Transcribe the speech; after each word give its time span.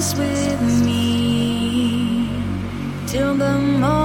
dance 0.00 0.14
with 0.14 0.84
me 0.86 2.26
till 3.06 3.34
the 3.34 3.58
morning 3.58 3.99